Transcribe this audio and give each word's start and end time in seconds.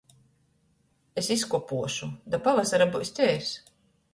Es 1.23 1.29
izkopuošu, 1.35 2.09
da 2.35 2.41
pavasara 2.49 2.89
byus 2.97 3.17
teirs. 3.21 3.53